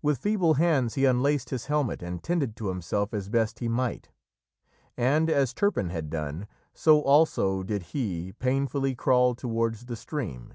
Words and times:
With 0.00 0.18
feeble 0.20 0.54
hands 0.54 0.94
he 0.94 1.06
unlaced 1.06 1.50
his 1.50 1.66
helmet 1.66 2.00
and 2.00 2.22
tended 2.22 2.54
to 2.54 2.68
himself 2.68 3.12
as 3.12 3.28
best 3.28 3.58
he 3.58 3.66
might. 3.66 4.10
And, 4.96 5.28
as 5.28 5.52
Turpin 5.52 5.90
had 5.90 6.08
done, 6.08 6.46
so 6.72 7.00
also 7.02 7.64
did 7.64 7.82
he 7.92 8.30
painfully 8.34 8.94
crawl 8.94 9.34
towards 9.34 9.86
the 9.86 9.96
stream. 9.96 10.54